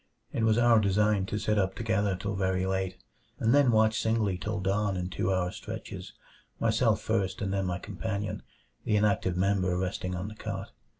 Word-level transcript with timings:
It 0.33 0.41
was 0.43 0.57
our 0.57 0.79
design 0.79 1.27
to 1.27 1.37
sit 1.37 1.59
up 1.59 1.75
together 1.75 2.15
till 2.15 2.35
very 2.35 2.65
late, 2.65 2.97
and 3.37 3.53
then 3.53 3.69
watch 3.71 4.01
singly 4.01 4.35
till 4.35 4.59
dawn 4.59 4.97
in 4.97 5.09
two 5.11 5.31
hour 5.31 5.51
stretches, 5.51 6.13
myself 6.59 6.99
first 6.99 7.39
and 7.39 7.53
then 7.53 7.67
my 7.67 7.77
companion; 7.77 8.41
the 8.83 8.95
inactive 8.95 9.37
member 9.37 9.77
resting 9.77 10.15
on 10.15 10.27
the 10.27 10.33
cot. 10.33 10.71